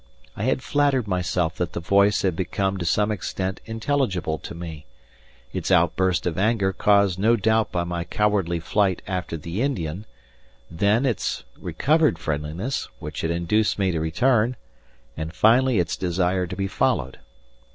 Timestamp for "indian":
9.61-10.07